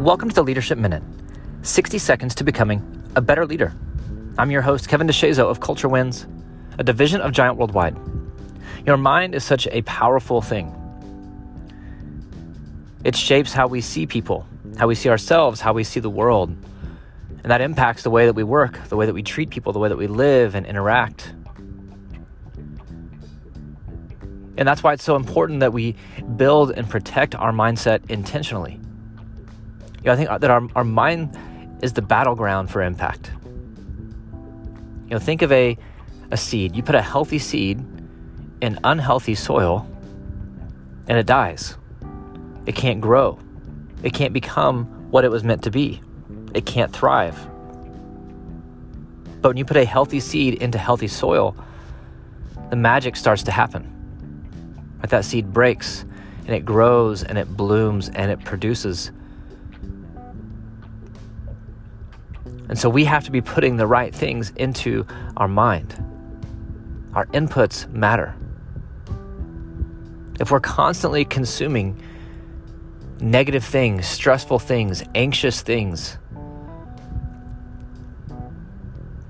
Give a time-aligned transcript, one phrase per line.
[0.00, 1.02] Welcome to the Leadership Minute
[1.60, 3.74] 60 seconds to becoming a better leader.
[4.38, 6.26] I'm your host, Kevin DeShazo of Culture Wins,
[6.78, 7.98] a division of Giant Worldwide.
[8.86, 10.74] Your mind is such a powerful thing.
[13.04, 14.46] It shapes how we see people,
[14.78, 16.48] how we see ourselves, how we see the world.
[17.42, 19.80] And that impacts the way that we work, the way that we treat people, the
[19.80, 21.34] way that we live and interact.
[24.56, 25.94] And that's why it's so important that we
[26.36, 28.80] build and protect our mindset intentionally.
[30.00, 31.36] You know, I think that our, our mind
[31.82, 33.30] is the battleground for impact.
[35.04, 35.76] You know, think of a,
[36.30, 36.74] a seed.
[36.74, 37.78] You put a healthy seed
[38.60, 39.86] in unhealthy soil
[41.06, 41.76] and it dies.
[42.66, 43.38] It can't grow.
[44.02, 46.00] It can't become what it was meant to be.
[46.54, 47.38] It can't thrive.
[49.40, 51.56] But when you put a healthy seed into healthy soil,
[52.70, 53.96] the magic starts to happen.
[55.08, 56.04] That seed breaks
[56.46, 59.10] and it grows and it blooms and it produces.
[62.70, 65.04] And so we have to be putting the right things into
[65.36, 65.92] our mind.
[67.14, 68.36] Our inputs matter.
[70.38, 72.00] If we're constantly consuming
[73.18, 76.16] negative things, stressful things, anxious things,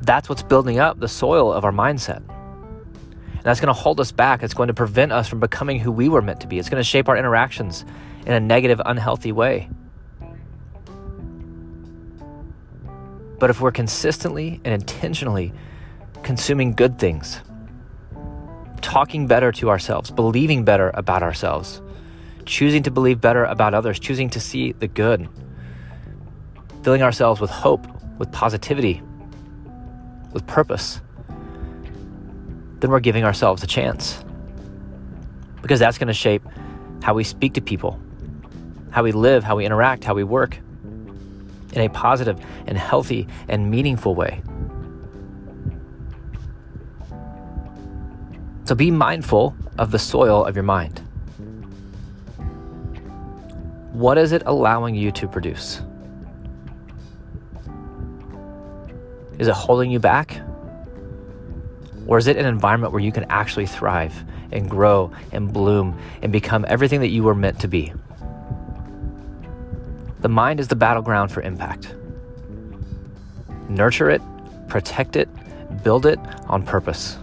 [0.03, 2.19] that's what's building up the soil of our mindset.
[2.19, 4.43] And that's going to hold us back.
[4.43, 6.59] It's going to prevent us from becoming who we were meant to be.
[6.59, 7.87] It's going to shape our interactions
[8.27, 9.71] in a negative, unhealthy way.
[13.41, 15.53] But if we're consistently and intentionally
[16.23, 17.41] consuming good things,
[18.83, 21.81] talking better to ourselves, believing better about ourselves,
[22.45, 25.27] choosing to believe better about others, choosing to see the good,
[26.83, 27.87] filling ourselves with hope,
[28.19, 29.03] with positivity,
[30.33, 31.01] with purpose,
[32.81, 34.23] then we're giving ourselves a chance.
[35.63, 36.43] Because that's going to shape
[37.03, 37.99] how we speak to people,
[38.91, 40.59] how we live, how we interact, how we work
[41.73, 44.43] in a positive and healthy and meaningful way.
[48.65, 51.01] So be mindful of the soil of your mind.
[53.93, 55.83] What is it allowing you to produce?
[59.39, 60.41] Is it holding you back?
[62.07, 66.31] Or is it an environment where you can actually thrive and grow and bloom and
[66.31, 67.93] become everything that you were meant to be?
[70.21, 71.95] The mind is the battleground for impact.
[73.71, 74.21] Nurture it,
[74.69, 75.29] protect it,
[75.83, 77.17] build it on purpose.